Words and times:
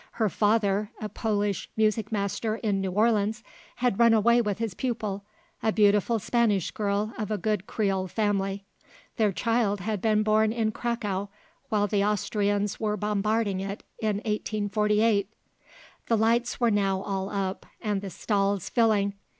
Her 0.13 0.29
father, 0.29 0.89
a 0.99 1.07
Polish 1.09 1.69
music 1.77 2.11
master 2.11 2.55
in 2.55 2.81
New 2.81 2.89
Orleans, 2.91 3.43
had 3.75 3.99
run 3.99 4.15
away 4.15 4.41
with 4.41 4.57
his 4.57 4.73
pupil, 4.73 5.25
a 5.61 5.71
beautiful 5.71 6.17
Spanish 6.17 6.71
girl 6.71 7.13
of 7.19 7.29
a 7.29 7.37
good 7.37 7.67
Creole 7.67 8.07
family. 8.07 8.65
Their 9.17 9.31
child 9.31 9.79
had 9.81 10.01
been 10.01 10.23
born 10.23 10.51
in 10.51 10.71
Cracow 10.71 11.29
while 11.69 11.85
the 11.85 12.03
Austrians 12.03 12.79
were 12.79 12.97
bombarding 12.97 13.59
it 13.59 13.83
in 13.99 14.15
1848. 14.25 15.31
The 16.07 16.17
lights 16.17 16.59
were 16.59 16.71
now 16.71 17.03
all 17.03 17.29
up 17.29 17.67
and 17.79 18.01
the 18.01 18.09
stalls 18.09 18.69
filling. 18.71 19.13